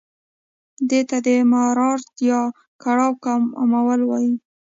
[0.89, 2.41] دې ته د مرارت یا
[2.83, 4.33] کړاو کمول وايي.